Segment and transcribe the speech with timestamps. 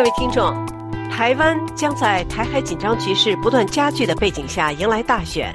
[0.00, 0.56] 各位听众，
[1.10, 5.54] 台湾将在台海紧张局势不断加剧的背景下迎来大选。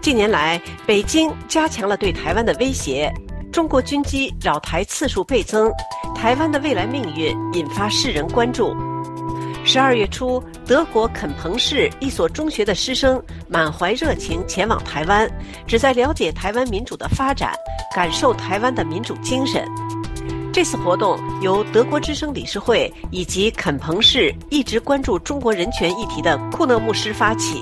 [0.00, 3.08] 近年来，北京加强了对台湾的威胁，
[3.52, 5.70] 中国军机扰台次数倍增，
[6.16, 8.74] 台湾的未来命运引发世人关注。
[9.64, 15.30] 十二月初，德国肯彭市一所中学的师生满怀热情前往台湾，
[15.64, 17.54] 旨在了解台湾民主的发展，
[17.94, 19.64] 感受台湾的民主精神。
[20.56, 27.60] 这次活动由德国之声理事会以及肯彭市一直关注中国人权议题的库勒牧师发起。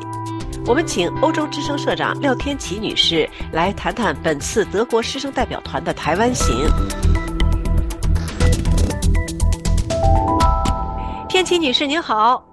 [0.64, 6.54] 我们请欧洲之声社长廖天琪女士来谈谈本次德国师生代表团的台湾行。
[11.28, 12.46] 天琪女士您好，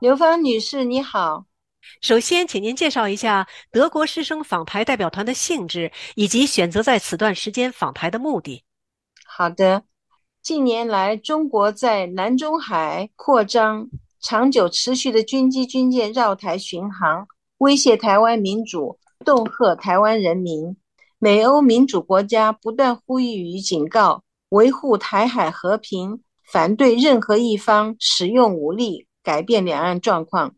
[0.00, 1.44] 刘芳女士你好。
[2.00, 8.64] 首先，请您介绍一下德国师生访台代表团的性质，以及选择在此段时间访台的目的。
[9.26, 9.82] 好的，
[10.44, 13.88] 近年来中国在南中海扩张，
[14.20, 20.76] 长久持续的军机军舰绕台巡航，威胁台湾民主，恫吓台湾人民。
[21.18, 26.20] 美欧民主国家不断呼吁与警告，维护台海和平。
[26.52, 30.54] 反对任何一方使用武力改变两岸状况，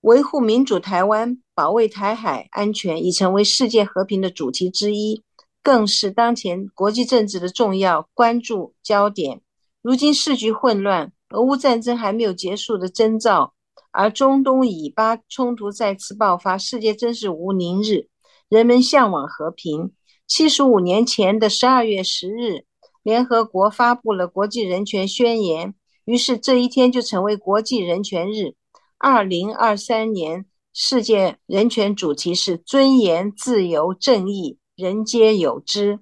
[0.00, 5.22] 维护民主台湾、保卫台海安全已成为世界和平的主题之一，
[5.62, 9.40] 更是当前国际政治的重要关注焦点。
[9.82, 13.54] 如今世局混乱，俄乌战争还没有结束的征兆，
[13.90, 18.08] 而中东以巴冲突再次爆发，世界真是无宁日。
[18.48, 19.92] 人们向往和平。
[20.26, 22.64] 七十五年前的十二月十日。
[23.02, 28.52] 联合国发布了国际人权宣言，于是这一天就成为国际人权日。
[28.98, 30.44] 二零二三年
[30.74, 36.00] 世界人权主题是尊严、自由、正义，人皆有之。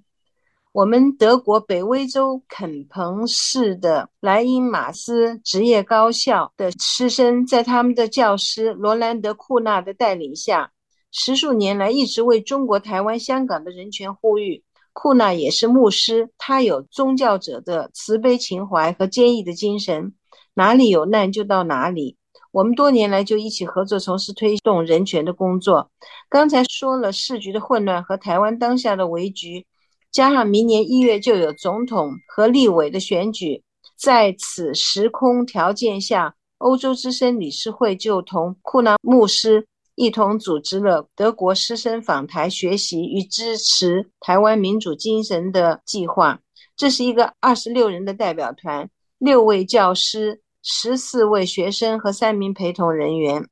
[0.70, 10.70] 我们德国北威州肯彭市的莱茵马斯职业高校的师生，在他们的教师罗兰德库纳的带领下，
[11.10, 14.62] 十数年来一直为中国台湾、香港的人权呼吁。
[14.92, 20.14] 库纳也是牧师，他有宗教者的慈悲情怀和坚毅的精神，
[20.54, 22.17] 哪里有难就到哪里。
[22.50, 25.90] 我们多年来就一起合作，从事推动人权的工作。
[26.28, 29.66] 刚才说了市局的混乱和台湾当下的危局，
[30.10, 33.62] 加上明年一月就有总统和立委的选举，
[33.96, 39.66] 在此时空条件下，欧洲之声理事会就同库纳牧师。
[40.00, 46.38] 一同组织了德国师生访台学习与支持台湾民主精神的计划。
[46.76, 48.88] 这是一个二十六人的代表团，
[49.18, 53.48] 六位教师、十四位学生和三名陪同人员。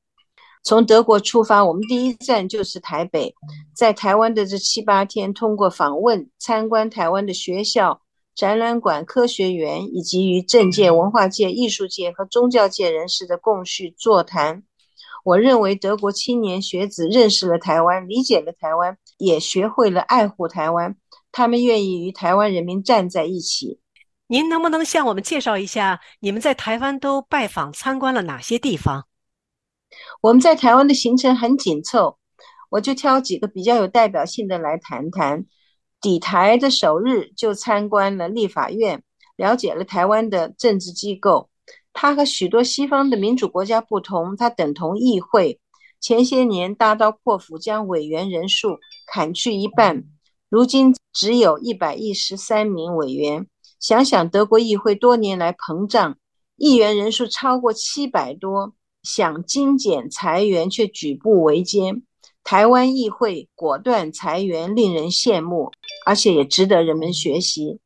[0.63, 3.35] 从德国出发，我们第一站就是台北。
[3.75, 8.03] 在台湾的这七八天，通过访问、参观台湾的学校、
[8.35, 14.63] 展览馆、科学园，以及与政界、文化界、艺术界和宗教界人士的共叙座谈。
[15.25, 20.95] 我认为德国青年学子认识了台湾，理解了台湾，也学会了爱护台湾。
[21.33, 23.81] 他们愿意与台湾人民站在一起。
[24.29, 29.07] 您能不能向我们介绍一下，你们在台湾都拜访参观了哪些地方？
[30.21, 32.19] 我们在台湾的行程很紧凑，
[32.69, 35.47] 我就挑几个比较有代表性的来谈谈。
[36.01, 39.03] 抵台的首日就参观了立法院，
[39.37, 41.49] 了解了台湾的政治机构。
[41.93, 45.61] 它和许多西方的民主国家不同，它等同议会。
[46.01, 50.05] 前些年大刀阔斧将委员人数砍去一半，
[50.49, 53.47] 如今只有一百一十三名委员。
[53.79, 56.17] 想想德国议会多年来膨胀，
[56.57, 62.03] 议员人数超过七百多，想精简裁员却举步维艰。
[62.43, 65.71] 台湾议会果断裁员，令人羡慕，
[66.07, 67.81] 而且也值得人们学习。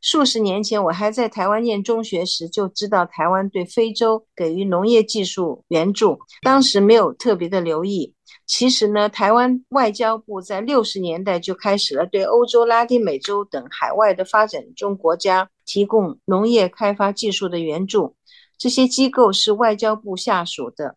[0.00, 8.13] 数十年前，我还在台湾念中学时，就知道台湾对非洲给予农业技术援助，当时没有特别的留意。
[8.46, 18.14] 其实呢，台湾外交部在六十年代就开始了对欧洲、拉丁美洲等海外的发展中国家提供农业开发技术的援助，
[18.58, 20.96] 这些机构是外交部下属的。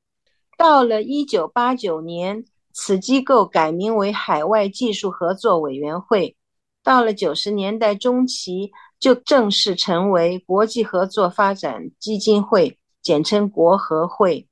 [0.58, 6.36] 到了一九八九年，此机构改名为海外技术合作委员会。
[6.84, 8.72] 到了九十年代中期。
[9.00, 14.47] 就正式成为国际合作发展基金会，简称国合会。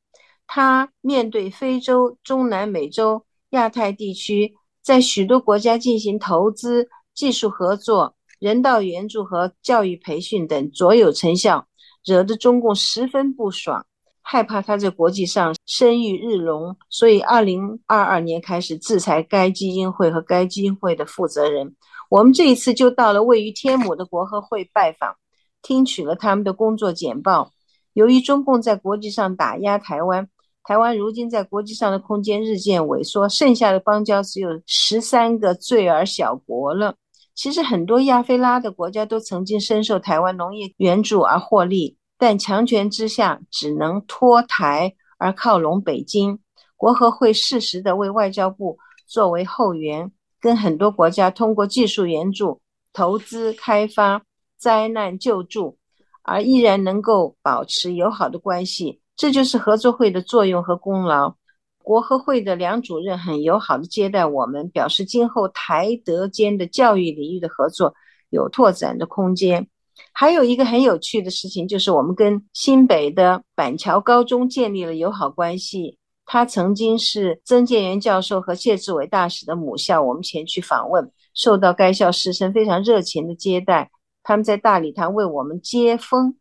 [0.47, 11.65] 它面对非洲、中南美洲、亚太地区，在许多国家进行投资、技术合作、人道援助和教育培训等卓有成效，
[12.06, 13.86] 惹得中共十分不爽，
[14.21, 21.75] 害怕他在国际上声誉日隆，所以二零二二年开始制裁该基金会和该基金会的负责人。
[22.09, 25.15] 我们这一次就到了位于天母的国合会拜访，
[25.62, 27.51] 听取了他们的工作简报。
[27.94, 30.27] 由于中共在国际上打压台湾，
[30.67, 36.95] 台湾如今在国际上的空间日渐萎缩，剩下的邦交只有十三个罪儿小国了。
[37.35, 46.39] 其实很多亚非拉的国家都曾经深受台湾农业援助而获利，但强权之下只能脱台而靠拢北京。
[46.77, 52.59] 国合会适时的为外交部作为后援，跟很多国家通过技术援助、
[52.91, 54.23] 投资开发、
[54.57, 55.77] 灾难救助，
[56.23, 61.35] 而依然能够保持友好的关系，这就是合作会的作用和功劳。
[61.83, 67.94] 国合会的梁主任很友好的接待我们，表示今后台德间的教育领域的合作
[68.29, 69.67] 有拓展的空间。
[70.12, 75.97] 还有一个很有趣的事情，就是我们跟新北的板桥高中建立了友好关系。
[76.25, 83.91] 他曾经是曾建元教授和谢志伟大使的母校，我们前去访问，受到该校师生非常热情的接待。
[84.23, 86.35] 他们在大礼堂为我们接风，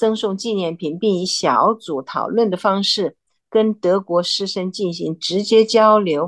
[0.00, 3.14] 赠送纪念品，并以小组讨论的方式
[3.50, 6.26] 跟德国师生进行直接交流。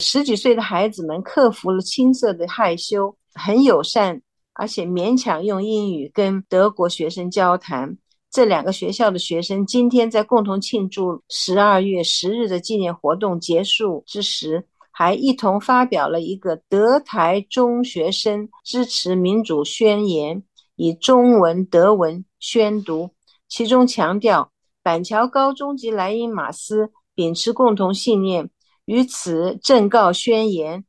[0.00, 4.20] 十几岁的孩子们克服了青涩的害羞，很友善，
[4.54, 7.96] 而且勉强用英语跟德国学生交谈。
[8.28, 20.42] 这两个学校的学生今天在共同庆祝十二月十日的纪念活动结束之时，还一同发表了一个德台中学生支持民主宣言，
[20.76, 23.10] 以中文、德文宣读，
[23.48, 24.50] 其中强调
[24.82, 28.50] 板桥高中及莱茵马斯秉持共同信念，
[28.84, 30.84] 于此正告宣言，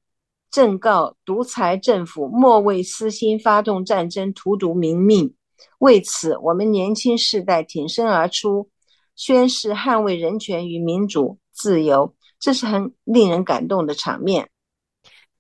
[0.50, 5.36] 正告独裁政府莫为私心发动战争，荼毒民命。
[5.80, 8.70] 为此，我们年轻世代挺身而出，
[9.16, 14.50] 宣誓捍卫人权与民主自由，这是很令人感动的场面。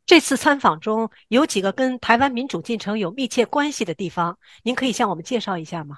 [0.05, 5.97] 这次参访中有几个跟台湾民主进程有密切关系的地方，您可以向我们介绍一下吗？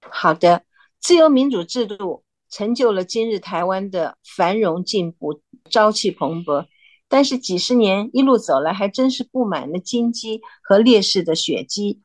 [0.00, 0.64] 好的，
[1.00, 5.40] 自由民主制度成就了今日台湾的繁荣进步，
[5.70, 6.66] 朝气蓬勃。
[7.08, 12.00] 但是几十年一路走来，还真是布满了荆棘和烈士的血迹。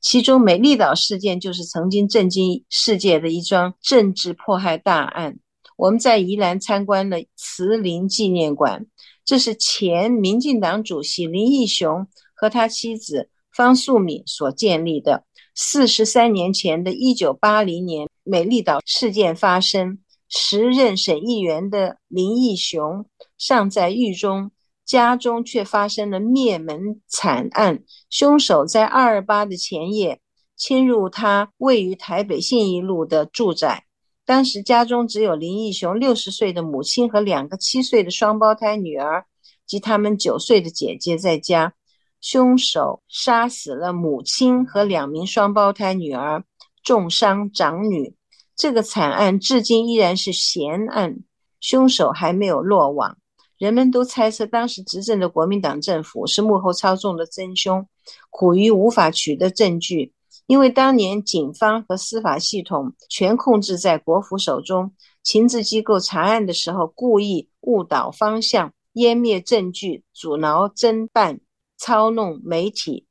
[0.00, 5.38] 其中，美丽岛事件就是曾经震惊世界的一桩政治迫害大案。
[5.78, 8.84] 我们在宜兰参观了慈林纪念馆，
[9.24, 15.24] 这是前民进党主席林义雄和他妻子方素敏所建立的。
[15.54, 23.06] 四十三年前的一九八零年，美丽岛事件发生，时任省议员的林义雄
[23.38, 24.50] 尚在狱中。
[24.84, 30.18] 家中却发生了灭门惨案，凶手在二二八的前夜
[30.56, 33.84] 侵入他位于台北信义路的住宅。
[34.28, 39.24] 当时家中只有林义雄六十岁的母亲和两个七岁的双胞胎女儿
[39.66, 41.72] 及他们九岁的姐姐在家。
[42.20, 46.44] 凶手杀死了母亲和两名双胞胎女儿，
[46.82, 48.14] 重伤长女。
[48.54, 51.20] 这个惨案至今依然是悬案，
[51.58, 53.16] 凶手还没有落网。
[53.56, 57.88] 人们都猜测，当时执政的国民党政府是幕后操纵的真凶，
[58.28, 60.12] 苦于无法取得证据。
[60.48, 71.40] 因为当年警方和司法系统全控制在国府手中，情治机构查案的时候故意误导方向、湮灭证据、阻挠侦办、
[71.76, 73.06] 操弄媒体、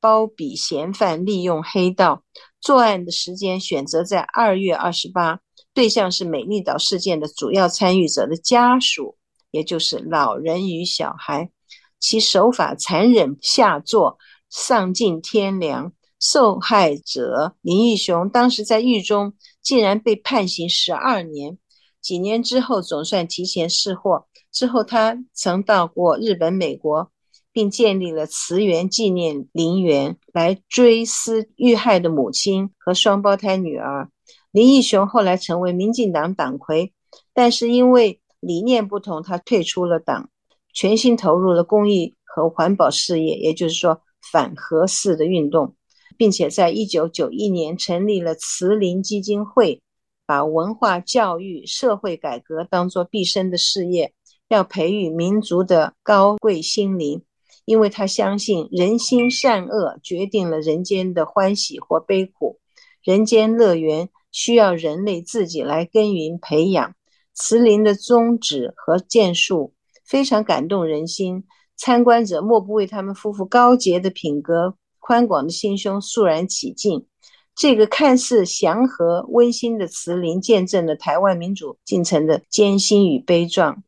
[0.00, 2.22] 包庇嫌犯、利用黑道。
[2.60, 5.40] 作案的时间选择在二月二十八，
[5.74, 9.16] 对象是美丽岛事件的主要参与者的家属。
[9.50, 11.50] 也就是老人与小孩，
[11.98, 15.92] 其手法残忍下作，丧尽天良。
[16.18, 21.58] 受害者林义雄当时在狱中，竟然被判刑十二年。
[22.00, 24.26] 几年之后，总算提前释获。
[24.52, 27.10] 之后，他曾到过日本、美国，
[27.52, 34.08] 并建立了慈园纪念陵园，来追思遇害的母亲和双胞胎女儿。
[34.52, 36.94] 林义雄后来成为民进党党魁，
[37.34, 40.30] 但是因为理念不同，他退出了党，
[40.72, 44.00] 全心投入了公益和环保事业，也就是说
[44.32, 45.74] 反核四的运动，
[46.18, 49.80] 并且在一九九一年成立了慈林基金会，
[50.26, 54.12] 把文化教育、社会改革当作毕生的事业，
[54.48, 57.22] 要培育民族的高贵心灵，
[57.64, 62.58] 因为他相信人心善恶决定了人间的欢喜或悲苦，
[63.02, 66.94] 人间乐园需要人类自己来耕耘培养。
[67.34, 71.44] 慈林的宗旨和建树非常感动人心，
[71.76, 74.74] 参观者莫不为他们夫妇高洁的品格、
[75.06, 77.06] 宽广的心胸肃然起敬。
[77.54, 83.84] 这个看似祥和温馨的慈林，见证了台湾民主进程的艰辛与悲壮。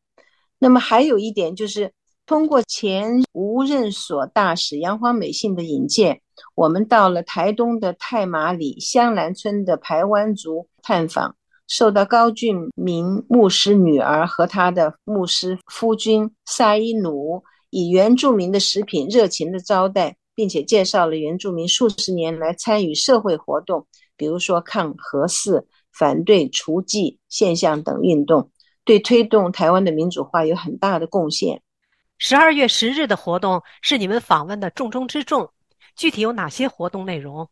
[0.61, 1.93] 那么还有一点就是，
[2.25, 6.21] 通过前无任所大使杨黄美信的引荐，
[6.55, 10.69] 我们到了台东的太马里香兰村的排湾族。
[10.81, 11.35] 探访，
[11.67, 28.53] 受到高俊明牧师女儿和他的牧师夫君萨伊努以原住民的食品热情的招待，并且介绍了原住民数十年来参与社会活动，比如说抗核四、反对除妓现象等运动，
[28.85, 31.61] 对推动台湾的民主化有很大的贡献。
[32.19, 35.51] 十二月十日的活动是你们访问的重中之重，
[35.97, 37.49] 具体有哪些活动内容？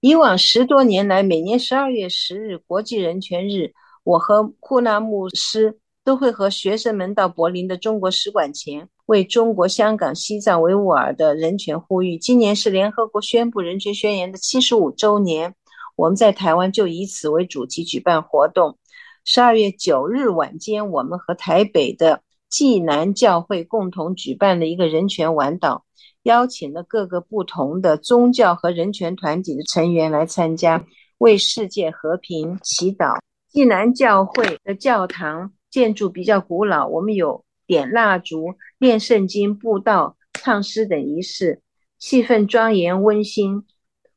[0.00, 12.16] 以往十多年来，每年十二月十日国际人权日，我和库纳牧师都会和学生们到柏林的中国使馆前，为中国香港、西藏、维吾尔的人权呼吁。
[12.18, 15.54] 今年是联合国宣布人权宣言的七十五周年，
[15.96, 18.78] 我们在台湾就以此为主题举办活动。
[19.24, 22.22] 十二月九日晚间，我们和台北的。
[22.50, 25.82] 济南教会共同举办了一个人权晚祷，
[26.24, 30.84] 邀请了各个不同的宗教和人权团体的成员来参加，
[31.18, 33.20] 为世界和平祈祷。
[33.52, 41.62] 济南教会的教堂建筑比较古老，我们有点蜡烛、念圣经、布道、唱诗等仪式，
[41.98, 43.64] 气氛庄严温馨。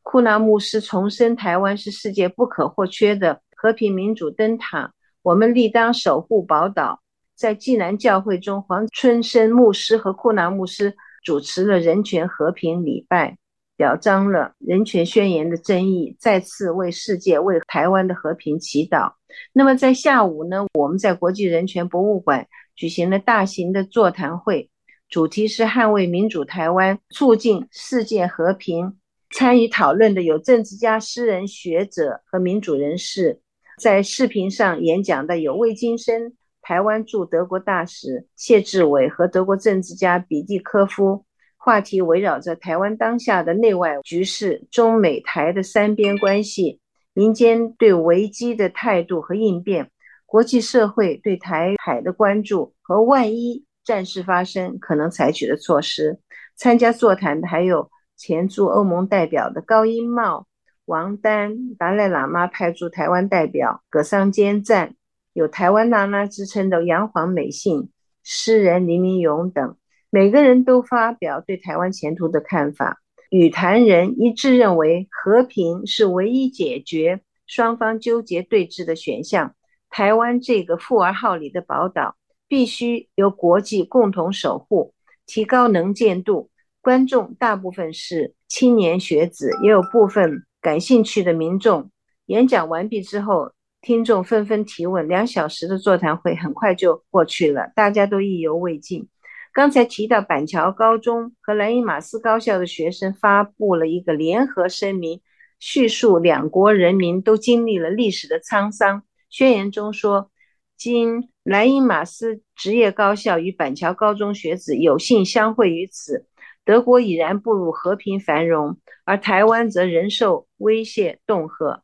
[0.01, 7.01] 库纳牧师重申，台湾是世界不可或缺的和平民主灯塔，我们力当守护宝岛。
[7.36, 13.38] 在济南教会中，黄春生牧师和库纳牧师主持了人权和平礼拜，
[13.75, 19.13] 表彰了人权宣言的争议，再次为世界、为台湾的和平祈祷。
[19.51, 24.70] 那么在下午呢，我们在国际人权博物馆举行了大型的座谈会，
[25.10, 28.98] 主题是捍卫民主台湾，促进世界和平。
[29.32, 33.42] 参与讨论的有政治家、诗人、学者和民主人士。
[33.80, 36.34] 在视频上演讲的有魏金生。
[36.62, 41.25] 台湾驻德国大使谢志伟和德国政治家比蒂科夫，
[41.63, 46.82] 话题围绕着台湾当下的内外局势、中美台的三边关系、
[47.13, 49.89] 民间对危机的态度和应变、
[50.25, 56.20] 国际社会对台海的关注和万一战事发生可能采取的措施。
[56.58, 60.46] 参加座谈的还有前驻欧盟代表的高英茂、
[60.84, 64.96] 王丹、达赖喇嘛派驻台湾代表葛桑坚赞。
[65.32, 67.89] 有“台湾娜娜”之称的杨黄美信、
[68.22, 69.77] 诗人黎明勇等，
[70.15, 73.01] 每个人都发表对台湾前途的看法。
[73.32, 79.55] 语坛人一致认为，和平是唯一解决双方纠结对峙的选项。
[79.89, 82.15] 台湾这个富而好礼的宝岛，
[82.48, 84.93] 必须由国际共同守护，
[85.25, 86.51] 提高能见度。
[86.79, 91.89] 观众大部分是青年学子，也有部分感兴趣的民众。
[92.27, 93.51] 演讲完毕之后。
[93.82, 99.10] 听众纷纷提问，两小时的座谈会很快就过去了，大家都意犹未尽。
[99.53, 105.22] 刚才提到板桥高中和莱茵马斯高校的学生发布了一个联合声明，
[105.60, 109.03] 叙述两国人民都经历了历史的沧桑。
[109.29, 110.31] 宣言中说，
[110.75, 116.25] 今莱茵马斯职业高校与板桥高中学子有幸相会于此，
[116.65, 121.83] 德国已然步入和平繁荣，而台湾则仍受威胁恫吓。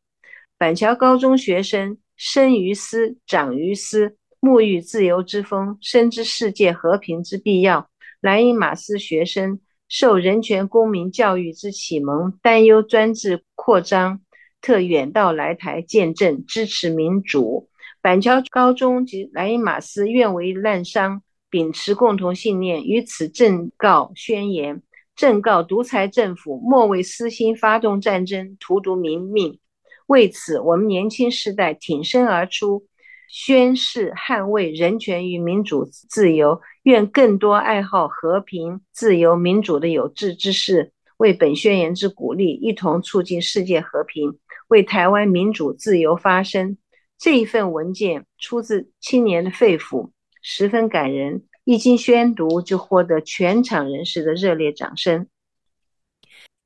[0.57, 7.89] 板桥高中学生生于斯，长于斯，沐浴自由之风，深知世界和平之必要。
[8.21, 14.21] 莱茵马斯学生受人权公民教育之启蒙，担忧专制扩张，
[14.61, 17.69] 特远道来台见证，支持民主。
[18.01, 21.19] 板桥高中及莱茵马斯愿为滥觞，
[21.49, 24.81] 秉持共同信念，于此正告宣言，
[25.17, 29.59] 正告独裁政府莫为私心发动战争，荼毒民命。
[30.07, 32.85] 为此，我们年轻世代挺身而出，
[33.29, 36.59] 宣誓捍卫人权与民主自由。
[36.83, 46.77] 愿更多爱好和平、自由、民主的有志之士为本宣言之鼓励，一同促进世界和平，为台湾民主自由发声。
[47.19, 50.09] 这一份文件出自青年的肺腑，
[50.41, 51.43] 十分感人。
[51.65, 55.27] 一经宣读，就获得全场人士的热烈掌声。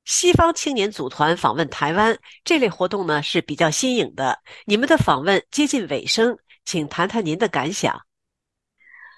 [0.06, 4.40] 西方青年组团访问台湾这类活动呢是比较新颖的。
[4.66, 8.02] 你们的访问接近尾声，请谈谈您的感想。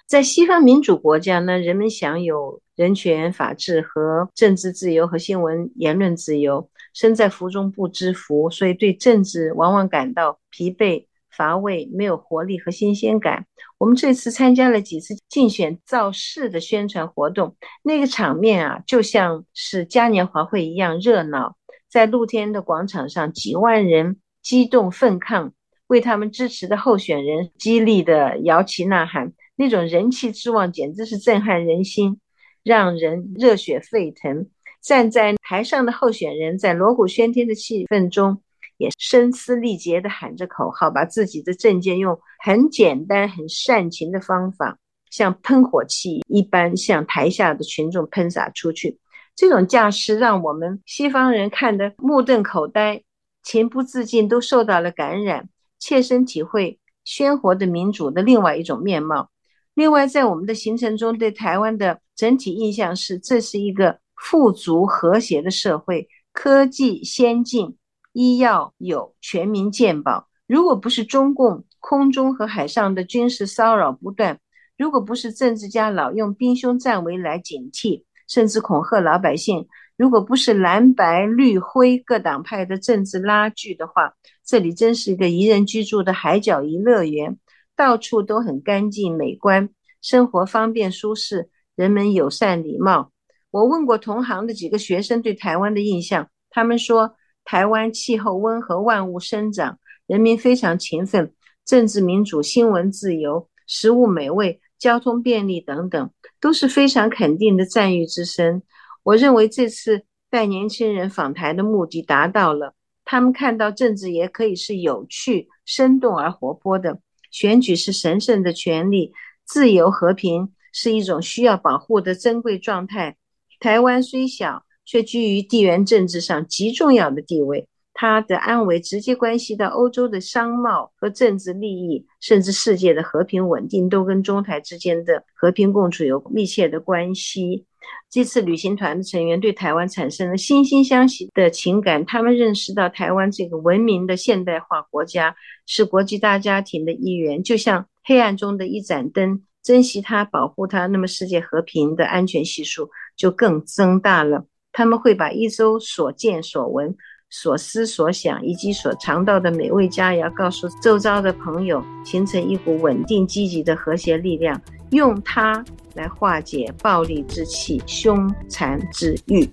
[0.06, 11.06] 在西方民主国家呢，人们享有人权、法治和政治自由和新闻言论自由，身在福中不知福，所以对政治往往感到疲惫。
[11.28, 13.44] 乏味，没有活力和新鲜感。
[13.76, 21.54] 我们这次参加了几次竞选造势的宣传活动，那个场面啊，就像是嘉年华会一样热闹。
[21.90, 25.52] 在露天的广场上，几万人激动奋抗，
[25.88, 32.20] 为他们支持的候选人激励的摇旗呐喊，那种人气之旺简直是震撼人心，
[32.62, 34.48] 让人热血沸腾。
[34.82, 38.42] 站在台上的候选人在锣鼓喧天的气氛中。
[38.78, 44.76] 也声嘶力竭地喊着口号，把自己的政见用很简单、很煽情的方法，
[45.10, 48.98] 像喷火器一般向台下的群众喷洒出去。
[49.34, 53.02] 这种架势让我们西方人看得目瞪口呆，
[53.42, 59.30] 情不自禁都受到了感染，切身体会鲜活的民主的另外一种面貌。
[59.74, 67.76] 另外，在我们的行程中，对台湾的整体印象是，这是一个富足和谐的社会，科技先进，
[68.12, 70.28] 医药有，全民健保。
[70.46, 74.38] 如果不是中共空中和海上的军事骚扰不断，
[74.78, 87.38] 如果不是政治家老用兵凶战危来警惕，甚至恐吓老百姓，如果不是蓝白绿灰各党派的政治拉锯的话，这里真是一个宜人居住的海角一乐园。
[87.74, 89.68] 到处都很干净美观，
[90.00, 93.12] 生活方便舒适，人们友善礼貌。
[93.50, 101.34] 我问过同行的几个学生对台湾的印象，他们说台湾气候温和，万物生长，人民非常勤奋，
[101.66, 106.10] 政治民主，新闻自由，食物美味，交通便利等等，
[106.40, 108.62] 都是非常肯定的赞誉之声。
[109.06, 116.98] 我认为这次带年轻人访台的目的达到了，他们看到政治也可以是有趣、生动而活泼的。
[117.30, 119.12] 选举是神圣的权利，
[119.44, 123.16] 自由和平是一种需要保护的珍贵状态。
[123.60, 137.66] 台湾虽小，却居于地缘政治上极重要的地位，它的安危直接关系到欧洲的商贸和政治利益，甚至世界的和平稳定都跟中台之间的和平共处有密切的关系。
[138.08, 145.34] 这次旅行团的成员对台湾产生了惺惺相惜的情感，他们认识到台湾这个文明的现代化国家
[145.66, 154.46] 是国际大家庭的一员，就像黑暗中的一盏灯，珍惜它，保护它，那么世界和平的安全系数就更增大了。
[154.72, 156.94] 他们会把一周所见所闻、
[157.28, 165.64] 所思所想以及所尝到的美味佳肴告诉周遭的朋友，形成一股稳定、积极的和谐力量，用它。
[165.96, 169.48] 来化解暴力之气、凶残之欲。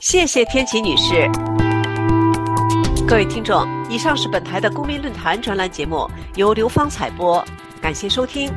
[0.00, 1.30] 谢谢天琪女士。
[3.06, 7.44] 各位听众，以上是本台的公民论坛专栏节目，由刘芳采播，
[7.80, 8.50] 感谢收听。